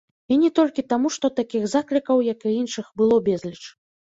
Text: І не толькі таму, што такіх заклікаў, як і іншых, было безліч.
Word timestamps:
І 0.35 0.37
не 0.43 0.49
толькі 0.59 0.83
таму, 0.93 1.11
што 1.17 1.31
такіх 1.39 1.63
заклікаў, 1.73 2.25
як 2.31 2.39
і 2.53 2.57
іншых, 2.63 2.85
было 3.03 3.19
безліч. 3.29 3.63